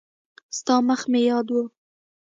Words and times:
ستا 0.57 0.75
مخ 0.87 1.01
مې 1.11 1.19
یاد 1.29 1.47
و. 1.53 1.55